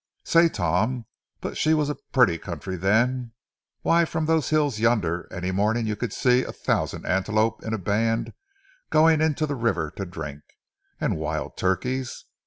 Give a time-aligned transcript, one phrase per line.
[0.23, 1.05] Say, Tom,
[1.41, 3.33] but she was a purty country then!
[3.83, 7.77] Why, from those hills yonder, any morning you could see a thousand antelope in a
[7.77, 8.33] band
[8.89, 10.41] going into the river to drink.
[10.99, 12.25] And wild turkeys?